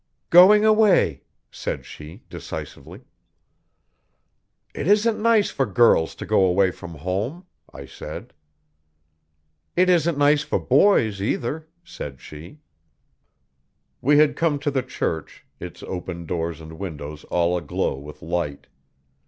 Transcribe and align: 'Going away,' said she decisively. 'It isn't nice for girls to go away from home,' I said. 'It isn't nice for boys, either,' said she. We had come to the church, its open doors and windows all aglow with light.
'Going 0.31 0.65
away,' 0.65 1.21
said 1.51 1.85
she 1.85 2.23
decisively. 2.27 3.01
'It 4.73 4.87
isn't 4.87 5.21
nice 5.21 5.51
for 5.51 5.67
girls 5.67 6.15
to 6.15 6.25
go 6.25 6.43
away 6.43 6.71
from 6.71 6.95
home,' 6.95 7.45
I 7.71 7.85
said. 7.85 8.33
'It 9.75 9.91
isn't 9.91 10.17
nice 10.17 10.41
for 10.41 10.57
boys, 10.57 11.21
either,' 11.21 11.67
said 11.83 12.19
she. 12.19 12.61
We 14.01 14.17
had 14.17 14.35
come 14.35 14.57
to 14.61 14.71
the 14.71 14.81
church, 14.81 15.45
its 15.59 15.83
open 15.83 16.25
doors 16.25 16.61
and 16.61 16.79
windows 16.79 17.23
all 17.25 17.55
aglow 17.55 17.93
with 17.99 18.23
light. 18.23 18.65